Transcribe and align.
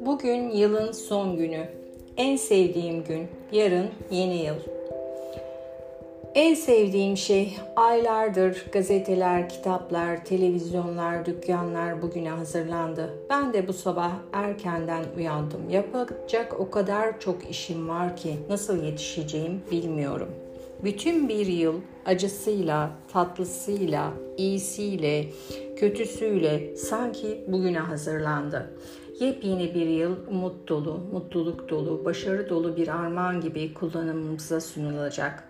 Bugün 0.00 0.50
yılın 0.50 0.92
son 0.92 1.36
günü. 1.36 1.68
En 2.16 2.36
sevdiğim 2.36 3.04
gün. 3.04 3.28
Yarın 3.52 3.88
yeni 4.10 4.44
yıl. 4.44 4.54
En 6.34 6.54
sevdiğim 6.54 7.16
şey 7.16 7.56
aylardır 7.76 8.66
gazeteler, 8.72 9.48
kitaplar, 9.48 10.24
televizyonlar, 10.24 11.26
dükkanlar 11.26 12.02
bugüne 12.02 12.30
hazırlandı. 12.30 13.14
Ben 13.30 13.52
de 13.52 13.68
bu 13.68 13.72
sabah 13.72 14.12
erkenden 14.32 15.04
uyandım. 15.16 15.70
Yapacak 15.70 16.60
o 16.60 16.70
kadar 16.70 17.20
çok 17.20 17.50
işim 17.50 17.88
var 17.88 18.16
ki 18.16 18.36
nasıl 18.48 18.84
yetişeceğim 18.84 19.62
bilmiyorum. 19.70 20.45
Bütün 20.84 21.28
bir 21.28 21.46
yıl 21.46 21.80
acısıyla, 22.06 22.90
tatlısıyla, 23.12 24.12
iyisiyle, 24.36 25.24
kötüsüyle 25.76 26.76
sanki 26.76 27.44
bugüne 27.48 27.78
hazırlandı. 27.78 28.70
Yepyeni 29.20 29.74
bir 29.74 29.86
yıl 29.86 30.16
umut 30.28 30.68
dolu, 30.68 31.00
mutluluk 31.12 31.68
dolu, 31.68 32.04
başarı 32.04 32.48
dolu 32.48 32.76
bir 32.76 32.88
armağan 32.88 33.40
gibi 33.40 33.74
kullanımımıza 33.74 34.60
sunulacak. 34.60 35.44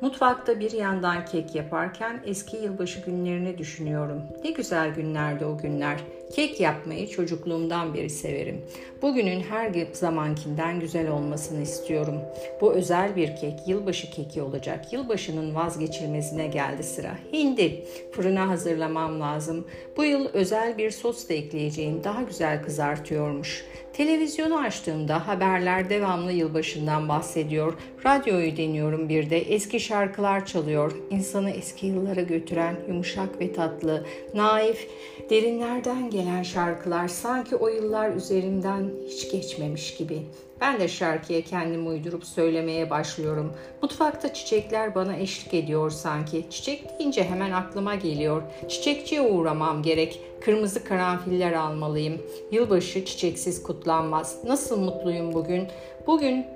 Mutfakta 0.00 0.60
bir 0.60 0.70
yandan 0.70 1.24
kek 1.24 1.54
yaparken 1.54 2.22
eski 2.26 2.56
yılbaşı 2.56 3.00
günlerini 3.00 3.58
düşünüyorum. 3.58 4.22
Ne 4.44 4.50
güzel 4.50 4.94
günlerdi 4.94 5.44
o 5.44 5.58
günler. 5.58 6.00
Kek 6.32 6.60
yapmayı 6.60 7.08
çocukluğumdan 7.08 7.94
beri 7.94 8.10
severim. 8.10 8.60
Bugünün 9.02 9.40
her 9.40 9.86
zamankinden 9.92 10.80
güzel 10.80 11.10
olmasını 11.10 11.62
istiyorum. 11.62 12.14
Bu 12.60 12.72
özel 12.72 13.16
bir 13.16 13.36
kek, 13.36 13.54
yılbaşı 13.66 14.10
keki 14.10 14.42
olacak. 14.42 14.92
Yılbaşının 14.92 15.54
vazgeçilmezine 15.54 16.46
geldi 16.46 16.82
sıra. 16.82 17.18
Hindi, 17.32 17.84
fırına 18.12 18.48
hazırlamam 18.48 19.20
lazım. 19.20 19.66
Bu 19.96 20.04
yıl 20.04 20.28
özel 20.32 20.78
bir 20.78 20.90
sos 20.90 21.28
da 21.28 21.34
ekleyeceğim. 21.34 22.04
Daha 22.04 22.22
güzel 22.22 22.64
kızartıyormuş. 22.64 23.64
Televizyonu 23.92 24.58
açtığımda 24.58 25.28
haberler 25.28 25.90
devamlı 25.90 26.32
yılbaşından 26.32 27.08
bahsediyor. 27.08 27.74
Radyoyu 28.06 28.56
deniyorum 28.56 29.08
bir 29.08 29.30
de. 29.30 29.38
Eski 29.38 29.80
şarkılar 29.80 30.46
çalıyor. 30.46 30.92
İnsanı 31.10 31.50
eski 31.50 31.86
yıllara 31.86 32.20
götüren 32.20 32.76
yumuşak 32.88 33.40
ve 33.40 33.52
tatlı, 33.52 34.06
naif, 34.34 34.88
derinlerden 35.30 36.10
gelen 36.10 36.17
şarkılar 36.42 37.08
sanki 37.08 37.56
o 37.56 37.68
yıllar 37.68 38.10
üzerimden 38.10 38.90
hiç 39.06 39.30
geçmemiş 39.32 39.96
gibi. 39.96 40.22
Ben 40.60 40.80
de 40.80 40.88
şarkıya 40.88 41.42
kendimi 41.42 41.88
uydurup 41.88 42.24
söylemeye 42.24 42.90
başlıyorum. 42.90 43.52
Mutfakta 43.82 44.34
çiçekler 44.34 44.94
bana 44.94 45.16
eşlik 45.16 45.54
ediyor 45.54 45.90
sanki. 45.90 46.46
Çiçek 46.50 46.98
deyince 46.98 47.24
hemen 47.24 47.50
aklıma 47.50 47.94
geliyor. 47.94 48.42
Çiçekçiye 48.68 49.20
uğramam 49.20 49.82
gerek. 49.82 50.20
Kırmızı 50.40 50.84
karanfiller 50.84 51.52
almalıyım. 51.52 52.22
Yılbaşı 52.52 53.04
çiçeksiz 53.04 53.62
kutlanmaz. 53.62 54.38
Nasıl 54.44 54.80
mutluyum 54.80 55.32
bugün. 55.32 55.68
Bugün 56.06 56.46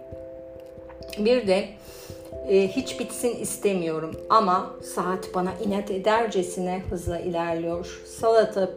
bir 1.18 1.46
de 1.46 1.68
e, 2.48 2.68
hiç 2.68 3.00
bitsin 3.00 3.36
istemiyorum 3.36 4.14
ama 4.30 4.70
saat 4.94 5.34
bana 5.34 5.52
inat 5.64 5.90
edercesine 5.90 6.82
hızla 6.90 7.18
ilerliyor. 7.18 8.02
Salata 8.06 8.70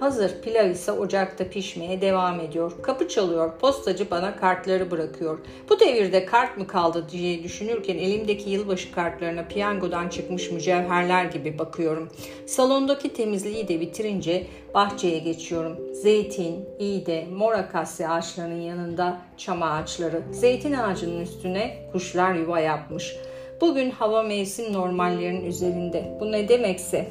Hazır 0.00 0.42
pilav 0.42 0.70
ise 0.70 0.92
ocakta 0.92 1.48
pişmeye 1.48 2.00
devam 2.00 2.40
ediyor. 2.40 2.72
Kapı 2.82 3.08
çalıyor. 3.08 3.58
Postacı 3.58 4.10
bana 4.10 4.36
kartları 4.36 4.90
bırakıyor. 4.90 5.38
Bu 5.70 5.80
devirde 5.80 6.26
kart 6.26 6.56
mı 6.56 6.66
kaldı 6.66 7.06
diye 7.12 7.42
düşünürken 7.42 7.98
elimdeki 7.98 8.50
yılbaşı 8.50 8.92
kartlarına 8.92 9.44
piyangodan 9.44 10.08
çıkmış 10.08 10.50
mücevherler 10.50 11.24
gibi 11.24 11.58
bakıyorum. 11.58 12.08
Salondaki 12.46 13.12
temizliği 13.12 13.68
de 13.68 13.80
bitirince 13.80 14.46
bahçeye 14.74 15.18
geçiyorum. 15.18 15.94
Zeytin, 15.94 16.68
iğde, 16.78 17.26
mor 17.32 17.52
akasya 17.52 18.10
ağaçlarının 18.10 18.60
yanında 18.60 19.20
çam 19.36 19.62
ağaçları. 19.62 20.22
Zeytin 20.30 20.72
ağacının 20.72 21.20
üstüne 21.20 21.88
kuşlar 21.92 22.34
yuva 22.34 22.60
yapmış. 22.60 23.16
Bugün 23.60 23.90
hava 23.90 24.22
mevsim 24.22 24.72
normallerinin 24.72 25.44
üzerinde. 25.44 26.16
Bu 26.20 26.32
ne 26.32 26.48
demekse 26.48 27.08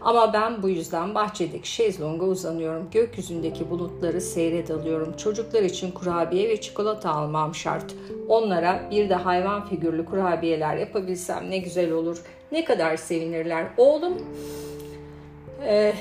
ama 0.00 0.32
ben 0.32 0.62
bu 0.62 0.68
yüzden 0.68 1.14
bahçedeki 1.14 1.70
şezlonga 1.70 2.26
uzanıyorum. 2.26 2.88
Gökyüzündeki 2.92 3.70
bulutları 3.70 4.20
seyret 4.20 4.70
alıyorum. 4.70 5.14
Çocuklar 5.16 5.62
için 5.62 5.90
kurabiye 5.90 6.48
ve 6.48 6.60
çikolata 6.60 7.10
almam 7.10 7.54
şart. 7.54 7.94
Onlara 8.28 8.88
bir 8.90 9.08
de 9.08 9.14
hayvan 9.14 9.68
figürlü 9.68 10.04
kurabiyeler 10.04 10.76
yapabilsem 10.76 11.50
ne 11.50 11.58
güzel 11.58 11.92
olur. 11.92 12.22
Ne 12.52 12.64
kadar 12.64 12.96
sevinirler. 12.96 13.66
Oğlum 13.76 14.14
e, 15.66 15.92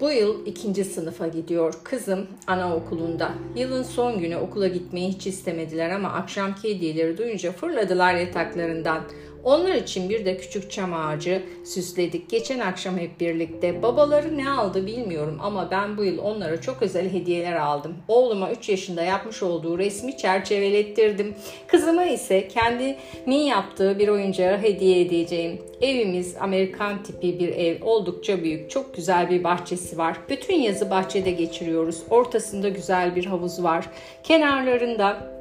bu 0.00 0.10
yıl 0.10 0.46
ikinci 0.46 0.84
sınıfa 0.84 1.28
gidiyor. 1.28 1.74
Kızım 1.84 2.26
anaokulunda. 2.46 3.32
Yılın 3.56 3.82
son 3.82 4.18
günü 4.18 4.36
okula 4.36 4.68
gitmeyi 4.68 5.08
hiç 5.08 5.26
istemediler 5.26 5.90
ama 5.90 6.08
akşamki 6.08 6.74
hediyeleri 6.74 7.18
duyunca 7.18 7.52
fırladılar 7.52 8.14
yataklarından. 8.14 9.00
Onlar 9.46 9.74
için 9.74 10.08
bir 10.08 10.24
de 10.24 10.36
küçük 10.36 10.70
çam 10.70 10.94
ağacı 10.94 11.42
süsledik. 11.64 12.30
Geçen 12.30 12.58
akşam 12.58 12.98
hep 12.98 13.20
birlikte. 13.20 13.82
Babaları 13.82 14.38
ne 14.38 14.50
aldı 14.50 14.86
bilmiyorum 14.86 15.38
ama 15.42 15.70
ben 15.70 15.96
bu 15.96 16.04
yıl 16.04 16.18
onlara 16.18 16.60
çok 16.60 16.82
özel 16.82 17.12
hediyeler 17.12 17.56
aldım. 17.56 17.94
Oğluma 18.08 18.50
3 18.50 18.68
yaşında 18.68 19.02
yapmış 19.02 19.42
olduğu 19.42 19.78
resmi 19.78 20.16
çerçevelettirdim. 20.16 21.34
Kızıma 21.66 22.04
ise 22.04 22.48
kendimin 22.48 23.46
yaptığı 23.46 23.98
bir 23.98 24.08
oyuncağı 24.08 24.58
hediye 24.58 25.00
edeceğim. 25.00 25.62
Evimiz 25.80 26.36
Amerikan 26.40 27.02
tipi 27.02 27.38
bir 27.38 27.48
ev. 27.48 27.84
Oldukça 27.84 28.42
büyük. 28.42 28.70
Çok 28.70 28.94
güzel 28.94 29.30
bir 29.30 29.44
bahçesi 29.44 29.98
var. 29.98 30.16
Bütün 30.28 30.54
yazı 30.54 30.90
bahçede 30.90 31.30
geçiriyoruz. 31.30 32.02
Ortasında 32.10 32.68
güzel 32.68 33.16
bir 33.16 33.24
havuz 33.24 33.62
var. 33.62 33.88
Kenarlarında 34.22 35.35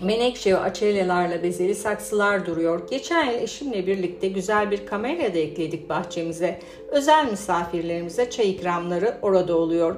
menekşe 0.00 0.58
açelyalarla 0.58 1.42
bezeli 1.42 1.74
saksılar 1.74 2.46
duruyor. 2.46 2.88
Geçen 2.90 3.24
yıl 3.24 3.38
eşimle 3.38 3.86
birlikte 3.86 4.28
güzel 4.28 4.70
bir 4.70 4.86
kamera 4.86 5.34
da 5.34 5.38
ekledik 5.38 5.88
bahçemize. 5.88 6.58
Özel 6.88 7.30
misafirlerimize 7.30 8.30
çay 8.30 8.50
ikramları 8.50 9.18
orada 9.22 9.56
oluyor. 9.56 9.96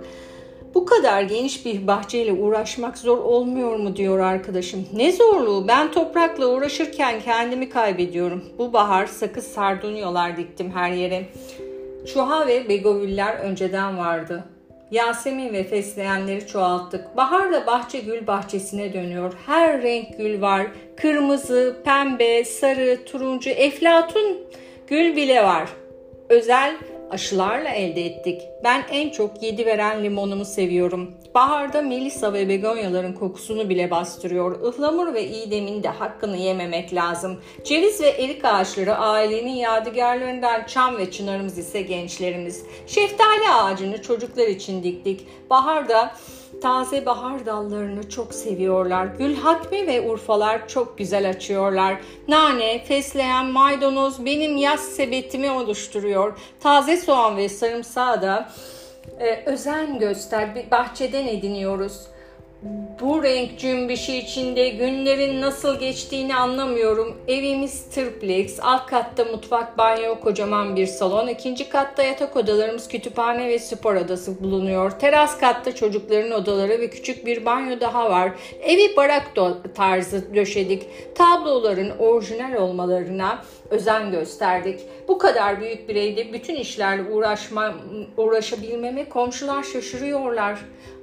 Bu 0.74 0.86
kadar 0.86 1.22
geniş 1.22 1.66
bir 1.66 1.86
bahçeyle 1.86 2.32
uğraşmak 2.32 2.98
zor 2.98 3.18
olmuyor 3.18 3.76
mu 3.76 3.96
diyor 3.96 4.18
arkadaşım. 4.18 4.86
Ne 4.92 5.12
zorluğu 5.12 5.68
ben 5.68 5.92
toprakla 5.92 6.46
uğraşırken 6.46 7.20
kendimi 7.20 7.70
kaybediyorum. 7.70 8.44
Bu 8.58 8.72
bahar 8.72 9.06
sakız 9.06 9.44
sardunyalar 9.44 10.36
diktim 10.36 10.70
her 10.70 10.90
yere. 10.90 11.26
Çuha 12.06 12.46
ve 12.46 12.68
begovüller 12.68 13.36
önceden 13.36 13.98
vardı. 13.98 14.44
Yasemin 14.94 15.52
ve 15.52 15.64
fesleğenleri 15.64 16.46
çoğalttık. 16.46 17.16
Bahar 17.16 17.52
da 17.52 17.66
bahçe 17.66 17.98
gül 17.98 18.26
bahçesine 18.26 18.92
dönüyor. 18.92 19.32
Her 19.46 19.82
renk 19.82 20.18
gül 20.18 20.40
var. 20.40 20.66
Kırmızı, 20.96 21.76
pembe, 21.84 22.44
sarı, 22.44 23.04
turuncu, 23.04 23.50
eflatun 23.50 24.38
gül 24.86 25.16
bile 25.16 25.44
var. 25.44 25.68
Özel 26.28 26.76
aşılarla 27.14 27.68
elde 27.68 28.06
ettik. 28.06 28.42
Ben 28.64 28.84
en 28.90 29.10
çok 29.10 29.42
yedi 29.42 29.66
veren 29.66 30.04
limonumu 30.04 30.44
seviyorum. 30.44 31.14
Baharda 31.34 31.82
melisa 31.82 32.32
ve 32.32 32.48
begonyaların 32.48 33.12
kokusunu 33.12 33.68
bile 33.68 33.90
bastırıyor. 33.90 34.74
Ihlamur 34.74 35.14
ve 35.14 35.24
iğdemin 35.24 35.82
de 35.82 35.88
hakkını 35.88 36.36
yememek 36.36 36.94
lazım. 36.94 37.40
Ceviz 37.64 38.00
ve 38.00 38.08
erik 38.08 38.44
ağaçları 38.44 38.96
ailenin 38.96 39.56
yadigarlarından 39.56 40.66
çam 40.66 40.98
ve 40.98 41.10
çınarımız 41.10 41.58
ise 41.58 41.82
gençlerimiz. 41.82 42.64
Şeftali 42.86 43.48
ağacını 43.48 44.02
çocuklar 44.02 44.46
için 44.46 44.82
diktik. 44.82 45.26
Baharda 45.50 46.14
taze 46.60 47.06
bahar 47.06 47.46
dallarını 47.46 48.08
çok 48.08 48.34
seviyorlar. 48.34 49.06
Gül 49.06 49.36
Hatmi 49.36 49.86
ve 49.86 50.00
Urfalar 50.10 50.68
çok 50.68 50.98
güzel 50.98 51.30
açıyorlar. 51.30 52.00
Nane, 52.28 52.84
fesleğen, 52.84 53.46
maydanoz 53.46 54.24
benim 54.24 54.56
yaz 54.56 54.80
sepetimi 54.80 55.50
oluşturuyor. 55.50 56.38
Taze 56.60 56.96
soğan 56.96 57.36
ve 57.36 57.48
sarımsağı 57.48 58.22
da 58.22 58.48
e, 59.20 59.42
özen 59.46 59.98
göster. 59.98 60.70
Bahçeden 60.70 61.26
ediniyoruz 61.26 62.00
bu 63.00 63.22
renk 63.22 63.58
cümbüşü 63.58 64.12
içinde 64.12 64.68
günlerin 64.68 65.40
nasıl 65.40 65.78
geçtiğini 65.80 66.36
anlamıyorum. 66.36 67.16
Evimiz 67.28 67.84
triplex, 67.84 68.58
alt 68.62 68.86
katta 68.86 69.24
mutfak, 69.24 69.78
banyo, 69.78 70.20
kocaman 70.20 70.76
bir 70.76 70.86
salon. 70.86 71.28
ikinci 71.28 71.68
katta 71.68 72.02
yatak 72.02 72.36
odalarımız, 72.36 72.88
kütüphane 72.88 73.48
ve 73.48 73.58
spor 73.58 73.94
odası 73.94 74.42
bulunuyor. 74.42 74.90
Teras 74.90 75.38
katta 75.40 75.74
çocukların 75.74 76.30
odaları 76.30 76.80
ve 76.80 76.90
küçük 76.90 77.26
bir 77.26 77.44
banyo 77.44 77.80
daha 77.80 78.10
var. 78.10 78.32
Evi 78.62 78.96
barak 78.96 79.22
tarzı 79.74 80.34
döşedik. 80.34 80.82
Tabloların 81.14 81.90
orijinal 81.98 82.54
olmalarına 82.54 83.42
özen 83.70 84.10
gösterdik. 84.10 84.80
Bu 85.08 85.18
kadar 85.18 85.60
büyük 85.60 85.88
bir 85.88 85.96
evde 85.96 86.32
bütün 86.32 86.54
işlerle 86.54 87.10
uğraşma, 87.10 87.74
uğraşabilmeme 88.16 89.08
komşular 89.08 89.62
şaşırıyorlar. 89.62 90.58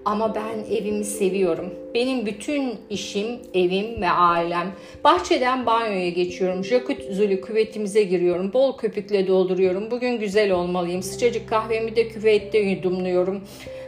Ama 0.06 0.36
ben 0.36 0.76
evimi 0.76 1.06
seviyorum. 1.06 1.74
Benim 1.96 2.26
bütün 2.26 2.76
işim, 2.90 3.28
evim 3.54 4.02
ve 4.02 4.10
ailem. 4.10 4.72
Bahçeden 5.04 5.66
banyoya 5.66 6.10
geçiyorum. 6.10 6.64
Jacuzzi 6.64 7.42
küvetimize 7.42 8.04
giriyorum. 8.04 8.54
Bol 8.54 8.78
köpükle 8.78 9.28
dolduruyorum. 9.28 9.92
Bugün 9.92 10.20
güzel 10.20 10.52
olmalıyım. 10.52 11.04
Sıcacık 11.04 11.50
kahvemi 11.50 11.96
de 11.96 12.08
küvette 12.08 12.58
yudumluyorum. 12.58 13.42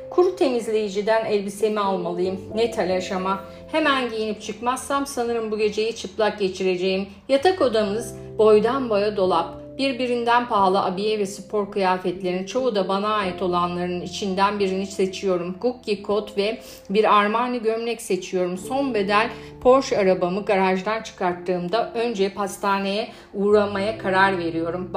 Kuru 0.09 0.35
temizleyiciden 0.35 1.25
elbisemi 1.25 1.79
almalıyım. 1.79 2.39
Ne 2.55 2.71
telaş 2.71 3.11
ama. 3.11 3.43
Hemen 3.71 4.09
giyinip 4.09 4.41
çıkmazsam 4.41 5.07
sanırım 5.07 5.51
bu 5.51 5.57
geceyi 5.57 5.95
çıplak 5.95 6.39
geçireceğim. 6.39 7.07
Yatak 7.29 7.61
odamız 7.61 8.15
boydan 8.37 8.89
boya 8.89 9.17
dolap. 9.17 9.62
Birbirinden 9.77 10.47
pahalı 10.47 10.83
abiye 10.83 11.19
ve 11.19 11.25
spor 11.25 11.71
kıyafetlerin 11.71 12.45
çoğu 12.45 12.75
da 12.75 12.87
bana 12.87 13.07
ait 13.07 13.41
olanların 13.41 14.01
içinden 14.01 14.59
birini 14.59 14.87
seçiyorum. 14.87 15.55
Gucci 15.61 16.03
kot 16.03 16.37
ve 16.37 16.61
bir 16.89 17.19
Armani 17.19 17.61
gömlek 17.61 18.01
seçiyorum. 18.01 18.57
Son 18.57 18.93
bedel 18.93 19.29
Porsche 19.61 19.97
arabamı 19.97 20.45
garajdan 20.45 21.03
çıkarttığımda 21.03 21.93
önce 21.93 22.33
pastaneye 22.33 23.11
uğramaya 23.33 23.97
karar 23.97 24.37
veriyorum. 24.37 24.91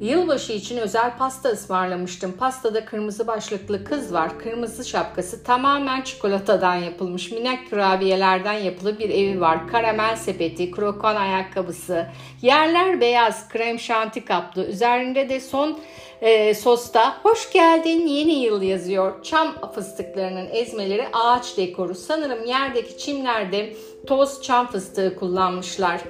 Yılbaşı 0.00 0.52
için 0.52 0.78
özel 0.78 1.16
pasta 1.18 1.48
ısmarlamıştım. 1.48 2.32
Pastada 2.32 2.84
kırmızı 2.84 3.26
başlıklı 3.26 3.84
kız 3.84 4.12
var. 4.12 4.38
Kırmızı 4.38 4.84
şapkası 4.84 5.44
tamamen 5.44 6.02
çikolatadan 6.02 6.74
yapılmış. 6.74 7.32
Minak 7.32 7.70
kurabiyelerden 7.70 8.52
yapılı 8.52 8.98
bir 8.98 9.10
evi 9.10 9.40
var. 9.40 9.68
Karamel 9.68 10.16
sepeti, 10.16 10.70
krokan 10.70 11.16
ayakkabısı. 11.16 12.06
Yerler 12.42 13.00
beyaz, 13.00 13.48
krem 13.48 13.78
şanti 13.78 14.15
kaplı. 14.24 14.66
Üzerinde 14.66 15.28
de 15.28 15.40
son 15.40 15.78
e, 16.20 16.54
sosta 16.54 17.18
hoş 17.22 17.52
geldin 17.52 18.06
yeni 18.06 18.32
yıl 18.32 18.62
yazıyor. 18.62 19.22
Çam 19.22 19.72
fıstıklarının 19.74 20.48
ezmeleri 20.52 21.06
ağaç 21.12 21.56
dekoru. 21.56 21.94
Sanırım 21.94 22.44
yerdeki 22.44 22.98
çimlerde 22.98 23.72
toz 24.06 24.42
çam 24.42 24.66
fıstığı 24.66 25.16
kullanmışlar. 25.16 26.00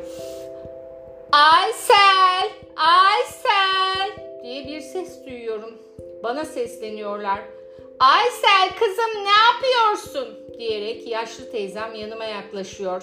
Aysel, 1.32 2.50
Aysel 2.76 4.10
diye 4.42 4.66
bir 4.66 4.80
ses 4.80 5.26
duyuyorum. 5.26 5.74
Bana 6.22 6.44
sesleniyorlar. 6.44 7.40
Aysel 8.00 8.68
kızım 8.78 9.24
ne 9.24 9.30
yapıyorsun? 9.30 10.46
diyerek 10.58 11.08
yaşlı 11.08 11.50
teyzem 11.50 11.94
yanıma 11.94 12.24
yaklaşıyor. 12.24 13.02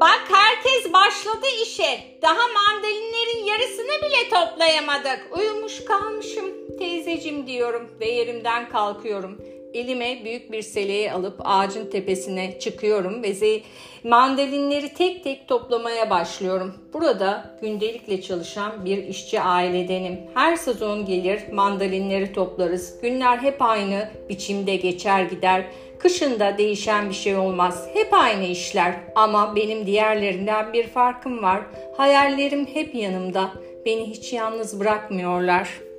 Bak 0.00 0.22
herkes 0.28 0.92
başladı 0.92 1.46
işe. 1.62 2.00
Daha 2.22 2.48
mandalinlerin 2.48 3.44
yarısını 3.44 3.86
bile 3.86 4.28
toplayamadık. 4.30 5.38
Uyumuş 5.38 5.84
kalmışım 5.84 6.76
teyzecim 6.78 7.46
diyorum 7.46 7.90
ve 8.00 8.08
yerimden 8.08 8.68
kalkıyorum. 8.68 9.38
Elime 9.74 10.24
büyük 10.24 10.52
bir 10.52 10.62
seleyi 10.62 11.12
alıp 11.12 11.34
ağacın 11.44 11.90
tepesine 11.90 12.58
çıkıyorum 12.58 13.22
ve 13.22 13.62
mandalinleri 14.04 14.94
tek 14.94 15.24
tek 15.24 15.48
toplamaya 15.48 16.10
başlıyorum. 16.10 16.74
Burada 16.92 17.56
gündelikle 17.60 18.22
çalışan 18.22 18.84
bir 18.84 18.98
işçi 19.04 19.40
ailedenim. 19.40 20.20
Her 20.34 20.56
sezon 20.56 21.06
gelir 21.06 21.40
mandalinleri 21.52 22.32
toplarız. 22.32 23.00
Günler 23.02 23.38
hep 23.38 23.62
aynı 23.62 24.10
biçimde 24.28 24.76
geçer 24.76 25.22
gider. 25.22 25.66
Kışında 26.04 26.58
değişen 26.58 27.08
bir 27.08 27.14
şey 27.14 27.36
olmaz. 27.36 27.88
Hep 27.94 28.08
aynı 28.12 28.44
işler 28.44 28.94
ama 29.14 29.56
benim 29.56 29.86
diğerlerinden 29.86 30.72
bir 30.72 30.86
farkım 30.86 31.42
var. 31.42 31.60
Hayallerim 31.96 32.66
hep 32.66 32.94
yanımda. 32.94 33.50
Beni 33.86 34.10
hiç 34.10 34.32
yalnız 34.32 34.80
bırakmıyorlar.'' 34.80 35.93